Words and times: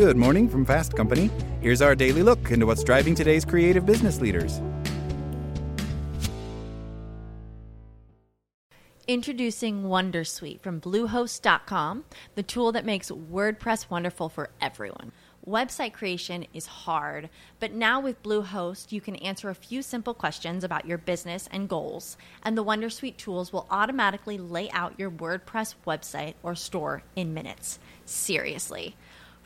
Good 0.00 0.16
morning 0.16 0.48
from 0.48 0.64
Fast 0.64 0.96
Company. 0.96 1.30
Here's 1.60 1.82
our 1.82 1.94
daily 1.94 2.22
look 2.22 2.50
into 2.50 2.64
what's 2.64 2.82
driving 2.82 3.14
today's 3.14 3.44
creative 3.44 3.84
business 3.84 4.18
leaders. 4.18 4.58
Introducing 9.06 9.82
Wondersuite 9.82 10.62
from 10.62 10.80
Bluehost.com, 10.80 12.06
the 12.34 12.42
tool 12.42 12.72
that 12.72 12.86
makes 12.86 13.10
WordPress 13.10 13.90
wonderful 13.90 14.30
for 14.30 14.48
everyone. 14.58 15.12
Website 15.46 15.92
creation 15.92 16.46
is 16.54 16.64
hard, 16.64 17.28
but 17.58 17.74
now 17.74 18.00
with 18.00 18.22
Bluehost, 18.22 18.92
you 18.92 19.02
can 19.02 19.16
answer 19.16 19.50
a 19.50 19.54
few 19.54 19.82
simple 19.82 20.14
questions 20.14 20.64
about 20.64 20.86
your 20.86 20.96
business 20.96 21.46
and 21.52 21.68
goals, 21.68 22.16
and 22.42 22.56
the 22.56 22.64
Wondersuite 22.64 23.18
tools 23.18 23.52
will 23.52 23.66
automatically 23.70 24.38
lay 24.38 24.70
out 24.70 24.98
your 24.98 25.10
WordPress 25.10 25.74
website 25.86 26.36
or 26.42 26.54
store 26.54 27.02
in 27.16 27.34
minutes. 27.34 27.78
Seriously. 28.06 28.96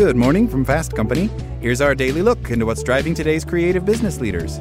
Good 0.00 0.16
morning 0.16 0.48
from 0.48 0.64
Fast 0.64 0.96
Company. 0.96 1.28
Here's 1.60 1.82
our 1.82 1.94
daily 1.94 2.22
look 2.22 2.50
into 2.50 2.64
what's 2.64 2.82
driving 2.82 3.14
today's 3.14 3.44
creative 3.44 3.84
business 3.84 4.18
leaders. 4.18 4.58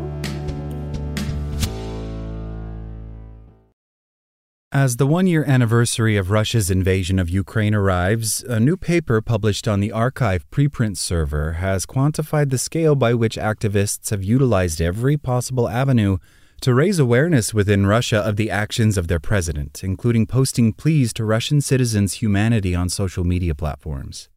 As 4.74 4.98
the 4.98 5.08
one 5.08 5.28
year 5.28 5.46
anniversary 5.46 6.18
of 6.18 6.30
Russia's 6.30 6.70
invasion 6.70 7.20
of 7.20 7.30
Ukraine 7.30 7.74
arrives, 7.74 8.44
a 8.44 8.60
new 8.60 8.76
paper 8.76 9.22
published 9.22 9.66
on 9.66 9.80
the 9.80 9.92
arXiv 9.92 10.42
preprint 10.52 10.98
server 10.98 11.54
has 11.54 11.86
quantified 11.86 12.50
the 12.50 12.58
scale 12.58 12.96
by 12.96 13.14
which 13.14 13.38
activists 13.38 14.10
have 14.10 14.22
utilized 14.22 14.82
every 14.82 15.16
possible 15.16 15.70
avenue 15.70 16.18
to 16.60 16.74
raise 16.74 17.00
awareness 17.00 17.54
within 17.54 17.88
Russia 17.88 18.18
of 18.18 18.36
the 18.36 18.52
actions 18.52 18.98
of 18.98 19.08
their 19.08 19.22
president, 19.22 19.86
including 19.86 20.28
posting 20.28 20.74
pleas 20.74 21.14
to 21.14 21.24
Russian 21.24 21.62
citizens' 21.62 22.16
humanity 22.16 22.76
on 22.76 22.90
social 22.90 23.24
media 23.24 23.56
platforms. 23.56 24.28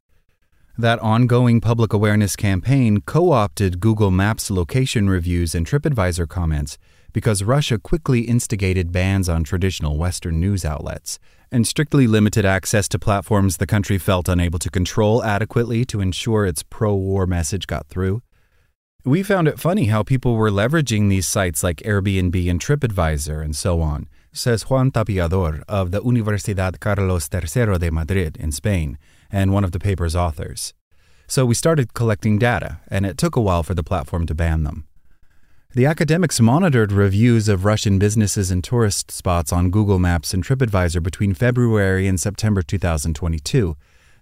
That 0.79 1.01
ongoing 1.01 1.61
public 1.61 1.93
awareness 1.93 2.35
campaign 2.35 3.03
co 3.03 3.33
opted 3.33 3.79
Google 3.79 4.11
Maps 4.11 4.51
location 4.51 5.11
reviews 5.11 5.55
and 5.55 5.67
TripAdvisor 5.67 6.27
comments 6.29 6.79
because 7.13 7.45
Russia 7.45 7.79
quickly 7.79 8.23
instigated 8.23 8.91
bans 8.91 9.29
on 9.29 9.45
traditional 9.45 9.99
Western 9.99 10.41
news 10.41 10.65
outlets 10.65 11.19
and 11.51 11.67
strictly 11.67 12.07
limited 12.07 12.47
access 12.47 12.89
to 12.89 12.99
platforms 12.99 13.59
the 13.59 13.67
country 13.67 13.99
felt 13.99 14.31
unable 14.31 14.59
to 14.59 14.71
control 14.71 15.23
adequately 15.23 15.85
to 15.85 16.01
ensure 16.01 16.47
its 16.47 16.63
pro 16.63 16.95
war 16.95 17.27
message 17.27 17.67
got 17.67 17.87
through. 17.89 18.23
We 19.05 19.23
found 19.23 19.49
it 19.49 19.61
funny 19.61 19.87
how 19.87 20.03
people 20.03 20.37
were 20.37 20.51
leveraging 20.51 21.11
these 21.11 21.27
sites 21.27 21.63
like 21.63 21.79
Airbnb 21.79 22.49
and 22.49 22.59
TripAdvisor 22.59 23.45
and 23.45 23.55
so 23.55 23.83
on, 23.83 24.09
says 24.33 24.71
Juan 24.71 24.91
Tapiador 24.91 25.65
of 25.69 25.91
the 25.91 26.01
Universidad 26.01 26.81
Carlos 26.81 27.29
III 27.31 27.79
de 27.79 27.91
Madrid 27.91 28.39
in 28.39 28.53
Spain 28.53 28.97
and 29.33 29.53
one 29.53 29.65
of 29.65 29.73
the 29.73 29.81
paper's 29.81 30.15
authors. 30.15 30.75
So 31.27 31.47
we 31.47 31.55
started 31.55 31.95
collecting 31.95 32.39
data, 32.39 32.81
and 32.89 33.07
it 33.07 33.17
took 33.17 33.35
a 33.35 33.41
while 33.41 33.63
for 33.63 33.75
the 33.75 33.83
platform 33.83 34.27
to 34.27 34.35
ban 34.35 34.65
them. 34.65 34.87
The 35.75 35.87
academics 35.87 36.39
monitored 36.39 36.93
reviews 36.93 37.49
of 37.49 37.65
Russian 37.65 37.99
businesses 37.99 38.51
and 38.51 38.63
tourist 38.63 39.11
spots 39.11 39.55
on 39.55 39.71
Google 39.71 39.99
Maps 39.99 40.35
and 40.35 40.45
TripAdvisor 40.45 41.03
between 41.03 41.33
February 41.33 42.07
and 42.07 42.21
September 42.21 42.61
2022. 42.61 43.75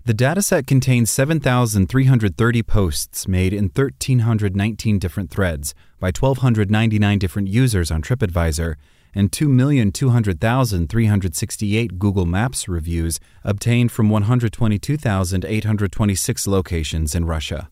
The 0.04 0.14
dataset 0.14 0.68
contains 0.68 1.10
7,330 1.10 2.62
posts 2.62 3.26
made 3.26 3.52
in 3.52 3.64
1,319 3.64 4.98
different 5.00 5.30
threads 5.30 5.74
by 5.98 6.06
1,299 6.08 7.18
different 7.18 7.48
users 7.48 7.90
on 7.90 8.00
TripAdvisor 8.00 8.76
and 9.14 9.32
2,200,368 9.32 11.98
Google 11.98 12.26
Maps 12.26 12.68
reviews 12.68 13.18
obtained 13.44 13.92
from 13.92 14.10
122,826 14.10 16.46
locations 16.46 17.14
in 17.14 17.24
Russia. 17.24 17.70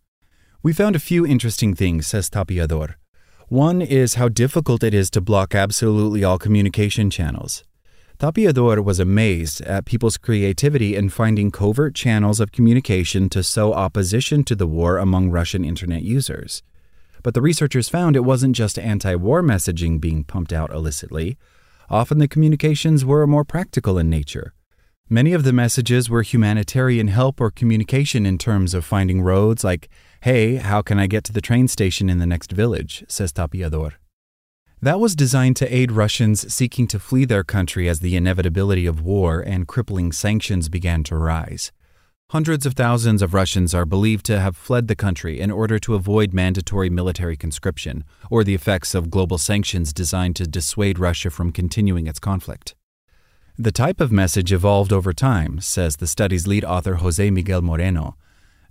We 0.62 0.72
found 0.72 0.96
a 0.96 1.00
few 1.00 1.26
interesting 1.26 1.74
things, 1.74 2.06
says 2.06 2.28
Tapiador. 2.28 2.94
One 3.48 3.80
is 3.80 4.14
how 4.14 4.28
difficult 4.28 4.82
it 4.82 4.92
is 4.92 5.08
to 5.10 5.20
block 5.20 5.54
absolutely 5.54 6.24
all 6.24 6.38
communication 6.38 7.10
channels. 7.10 7.62
Tapiador 8.18 8.82
was 8.82 8.98
amazed 8.98 9.60
at 9.60 9.86
people's 9.86 10.16
creativity 10.16 10.96
in 10.96 11.08
finding 11.08 11.52
covert 11.52 11.94
channels 11.94 12.40
of 12.40 12.50
communication 12.50 13.28
to 13.28 13.44
sow 13.44 13.72
opposition 13.72 14.42
to 14.42 14.56
the 14.56 14.66
war 14.66 14.98
among 14.98 15.30
Russian 15.30 15.64
internet 15.64 16.02
users. 16.02 16.64
But 17.22 17.34
the 17.34 17.42
researchers 17.42 17.88
found 17.88 18.16
it 18.16 18.24
wasn't 18.24 18.56
just 18.56 18.78
anti 18.78 19.14
war 19.14 19.42
messaging 19.42 20.00
being 20.00 20.24
pumped 20.24 20.52
out 20.52 20.70
illicitly. 20.70 21.36
Often 21.90 22.18
the 22.18 22.28
communications 22.28 23.04
were 23.04 23.26
more 23.26 23.44
practical 23.44 23.98
in 23.98 24.10
nature. 24.10 24.52
Many 25.10 25.32
of 25.32 25.42
the 25.42 25.54
messages 25.54 26.10
were 26.10 26.20
humanitarian 26.20 27.08
help 27.08 27.40
or 27.40 27.50
communication 27.50 28.26
in 28.26 28.36
terms 28.36 28.74
of 28.74 28.84
finding 28.84 29.22
roads, 29.22 29.64
like, 29.64 29.88
hey, 30.20 30.56
how 30.56 30.82
can 30.82 30.98
I 30.98 31.06
get 31.06 31.24
to 31.24 31.32
the 31.32 31.40
train 31.40 31.66
station 31.66 32.10
in 32.10 32.18
the 32.18 32.26
next 32.26 32.52
village? 32.52 33.04
says 33.08 33.32
Tapiador. 33.32 33.92
That 34.82 35.00
was 35.00 35.16
designed 35.16 35.56
to 35.56 35.74
aid 35.74 35.90
Russians 35.90 36.52
seeking 36.52 36.86
to 36.88 36.98
flee 36.98 37.24
their 37.24 37.42
country 37.42 37.88
as 37.88 38.00
the 38.00 38.16
inevitability 38.16 38.84
of 38.84 39.00
war 39.00 39.40
and 39.40 39.66
crippling 39.66 40.12
sanctions 40.12 40.68
began 40.68 41.02
to 41.04 41.16
rise. 41.16 41.72
Hundreds 42.32 42.66
of 42.66 42.74
thousands 42.74 43.22
of 43.22 43.32
Russians 43.32 43.72
are 43.72 43.86
believed 43.86 44.26
to 44.26 44.38
have 44.38 44.54
fled 44.54 44.86
the 44.86 44.94
country 44.94 45.40
in 45.40 45.50
order 45.50 45.78
to 45.78 45.94
avoid 45.94 46.34
mandatory 46.34 46.90
military 46.90 47.38
conscription 47.38 48.04
or 48.30 48.44
the 48.44 48.54
effects 48.54 48.94
of 48.94 49.08
global 49.08 49.38
sanctions 49.38 49.94
designed 49.94 50.36
to 50.36 50.46
dissuade 50.46 50.98
Russia 50.98 51.30
from 51.30 51.52
continuing 51.52 52.06
its 52.06 52.18
conflict. 52.18 52.74
The 53.56 53.72
type 53.72 53.98
of 53.98 54.12
message 54.12 54.52
evolved 54.52 54.92
over 54.92 55.14
time, 55.14 55.62
says 55.62 55.96
the 55.96 56.06
study's 56.06 56.46
lead 56.46 56.66
author 56.66 56.96
Jose 56.96 57.30
Miguel 57.30 57.62
Moreno. 57.62 58.14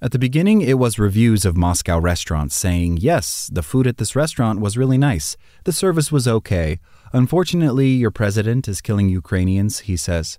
At 0.04 0.12
the 0.12 0.20
beginning, 0.20 0.62
it 0.62 0.78
was 0.78 1.00
reviews 1.00 1.44
of 1.44 1.58
Moscow 1.58 1.98
restaurants 1.98 2.56
saying, 2.56 2.98
yes, 2.98 3.50
the 3.52 3.64
food 3.64 3.88
at 3.88 3.98
this 3.98 4.16
restaurant 4.16 4.60
was 4.60 4.78
really 4.78 5.00
nice, 5.00 5.36
the 5.64 5.74
service 5.74 6.12
was 6.12 6.28
okay. 6.28 6.80
Unfortunately, 7.12 7.88
your 7.88 8.12
president 8.12 8.68
is 8.68 8.82
killing 8.82 9.10
Ukrainians, 9.10 9.80
he 9.80 9.98
says. 9.98 10.38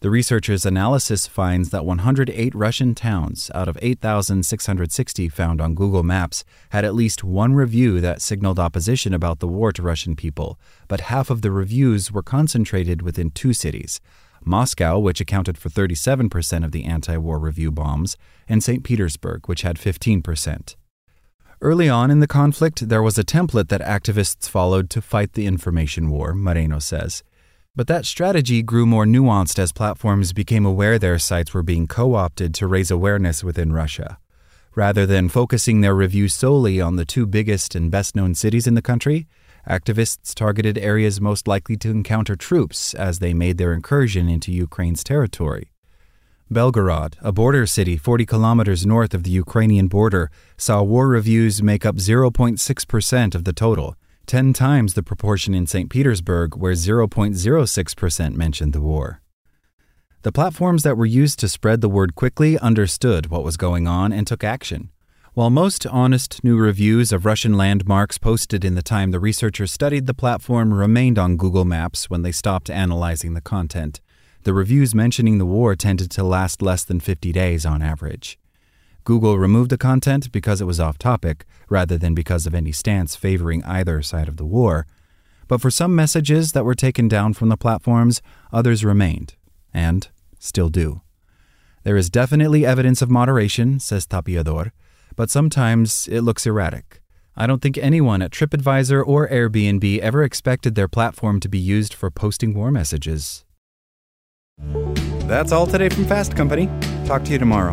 The 0.00 0.10
researchers' 0.10 0.64
analysis 0.64 1.26
finds 1.26 1.70
that 1.70 1.84
108 1.84 2.54
Russian 2.54 2.94
towns 2.94 3.50
out 3.52 3.66
of 3.66 3.76
8,660 3.82 5.28
found 5.28 5.60
on 5.60 5.74
Google 5.74 6.04
Maps 6.04 6.44
had 6.70 6.84
at 6.84 6.94
least 6.94 7.24
one 7.24 7.54
review 7.54 8.00
that 8.00 8.22
signaled 8.22 8.60
opposition 8.60 9.12
about 9.12 9.40
the 9.40 9.48
war 9.48 9.72
to 9.72 9.82
Russian 9.82 10.14
people, 10.14 10.56
but 10.86 11.00
half 11.02 11.30
of 11.30 11.42
the 11.42 11.50
reviews 11.50 12.12
were 12.12 12.22
concentrated 12.22 13.02
within 13.02 13.30
two 13.30 13.52
cities 13.52 14.00
Moscow, 14.44 15.00
which 15.00 15.20
accounted 15.20 15.58
for 15.58 15.68
37% 15.68 16.64
of 16.64 16.70
the 16.70 16.84
anti 16.84 17.16
war 17.16 17.40
review 17.40 17.72
bombs, 17.72 18.16
and 18.48 18.62
St. 18.62 18.84
Petersburg, 18.84 19.48
which 19.48 19.62
had 19.62 19.78
15%. 19.78 20.76
Early 21.60 21.88
on 21.88 22.12
in 22.12 22.20
the 22.20 22.28
conflict, 22.28 22.88
there 22.88 23.02
was 23.02 23.18
a 23.18 23.24
template 23.24 23.68
that 23.68 23.80
activists 23.80 24.48
followed 24.48 24.90
to 24.90 25.02
fight 25.02 25.32
the 25.32 25.46
information 25.46 26.08
war, 26.08 26.34
Moreno 26.34 26.78
says. 26.78 27.24
But 27.78 27.86
that 27.86 28.06
strategy 28.06 28.60
grew 28.60 28.86
more 28.86 29.06
nuanced 29.06 29.56
as 29.56 29.70
platforms 29.70 30.32
became 30.32 30.66
aware 30.66 30.98
their 30.98 31.16
sites 31.16 31.54
were 31.54 31.62
being 31.62 31.86
co 31.86 32.16
opted 32.16 32.52
to 32.54 32.66
raise 32.66 32.90
awareness 32.90 33.44
within 33.44 33.72
Russia. 33.72 34.18
Rather 34.74 35.06
than 35.06 35.28
focusing 35.28 35.80
their 35.80 35.94
reviews 35.94 36.34
solely 36.34 36.80
on 36.80 36.96
the 36.96 37.04
two 37.04 37.24
biggest 37.24 37.76
and 37.76 37.88
best 37.88 38.16
known 38.16 38.34
cities 38.34 38.66
in 38.66 38.74
the 38.74 38.82
country, 38.82 39.28
activists 39.64 40.34
targeted 40.34 40.76
areas 40.76 41.20
most 41.20 41.46
likely 41.46 41.76
to 41.76 41.90
encounter 41.90 42.34
troops 42.34 42.94
as 42.94 43.20
they 43.20 43.32
made 43.32 43.58
their 43.58 43.72
incursion 43.72 44.28
into 44.28 44.50
Ukraine's 44.50 45.04
territory. 45.04 45.70
Belgorod, 46.52 47.14
a 47.20 47.30
border 47.30 47.64
city 47.64 47.96
40 47.96 48.26
kilometers 48.26 48.84
north 48.84 49.14
of 49.14 49.22
the 49.22 49.30
Ukrainian 49.30 49.86
border, 49.86 50.32
saw 50.56 50.82
war 50.82 51.06
reviews 51.06 51.62
make 51.62 51.86
up 51.86 51.94
0.6% 51.94 53.34
of 53.36 53.44
the 53.44 53.52
total, 53.52 53.94
10 54.28 54.52
times 54.52 54.92
the 54.92 55.02
proportion 55.02 55.54
in 55.54 55.66
St. 55.66 55.88
Petersburg, 55.88 56.54
where 56.54 56.74
0.06% 56.74 58.34
mentioned 58.34 58.74
the 58.74 58.80
war. 58.82 59.22
The 60.20 60.32
platforms 60.32 60.82
that 60.82 60.98
were 60.98 61.06
used 61.06 61.38
to 61.38 61.48
spread 61.48 61.80
the 61.80 61.88
word 61.88 62.14
quickly 62.14 62.58
understood 62.58 63.30
what 63.30 63.42
was 63.42 63.56
going 63.56 63.88
on 63.88 64.12
and 64.12 64.26
took 64.26 64.44
action. 64.44 64.90
While 65.32 65.48
most 65.48 65.86
honest 65.86 66.44
new 66.44 66.58
reviews 66.58 67.10
of 67.10 67.24
Russian 67.24 67.56
landmarks 67.56 68.18
posted 68.18 68.66
in 68.66 68.74
the 68.74 68.82
time 68.82 69.12
the 69.12 69.18
researchers 69.18 69.72
studied 69.72 70.06
the 70.06 70.12
platform 70.12 70.74
remained 70.74 71.18
on 71.18 71.38
Google 71.38 71.64
Maps 71.64 72.10
when 72.10 72.20
they 72.20 72.32
stopped 72.32 72.68
analyzing 72.68 73.32
the 73.32 73.40
content, 73.40 74.02
the 74.42 74.52
reviews 74.52 74.94
mentioning 74.94 75.38
the 75.38 75.46
war 75.46 75.74
tended 75.74 76.10
to 76.10 76.22
last 76.22 76.60
less 76.60 76.84
than 76.84 77.00
50 77.00 77.32
days 77.32 77.64
on 77.64 77.80
average. 77.80 78.38
Google 79.08 79.38
removed 79.38 79.70
the 79.70 79.78
content 79.78 80.30
because 80.30 80.60
it 80.60 80.66
was 80.66 80.78
off 80.78 80.98
topic, 80.98 81.46
rather 81.70 81.96
than 81.96 82.14
because 82.14 82.46
of 82.46 82.54
any 82.54 82.72
stance 82.72 83.16
favoring 83.16 83.64
either 83.64 84.02
side 84.02 84.28
of 84.28 84.36
the 84.36 84.44
war. 84.44 84.86
But 85.46 85.62
for 85.62 85.70
some 85.70 85.96
messages 85.96 86.52
that 86.52 86.66
were 86.66 86.74
taken 86.74 87.08
down 87.08 87.32
from 87.32 87.48
the 87.48 87.56
platforms, 87.56 88.20
others 88.52 88.84
remained, 88.84 89.36
and 89.72 90.06
still 90.38 90.68
do. 90.68 91.00
There 91.84 91.96
is 91.96 92.10
definitely 92.10 92.66
evidence 92.66 93.00
of 93.00 93.08
moderation, 93.08 93.80
says 93.80 94.06
Tapiador, 94.06 94.72
but 95.16 95.30
sometimes 95.30 96.06
it 96.08 96.20
looks 96.20 96.44
erratic. 96.44 97.00
I 97.34 97.46
don't 97.46 97.62
think 97.62 97.78
anyone 97.78 98.20
at 98.20 98.30
TripAdvisor 98.30 99.02
or 99.06 99.26
Airbnb 99.26 100.00
ever 100.00 100.22
expected 100.22 100.74
their 100.74 100.86
platform 100.86 101.40
to 101.40 101.48
be 101.48 101.58
used 101.58 101.94
for 101.94 102.10
posting 102.10 102.52
war 102.52 102.70
messages. 102.70 103.46
That's 105.26 105.50
all 105.50 105.66
today 105.66 105.88
from 105.88 106.04
Fast 106.04 106.36
Company. 106.36 106.68
Talk 107.06 107.24
to 107.24 107.32
you 107.32 107.38
tomorrow. 107.38 107.72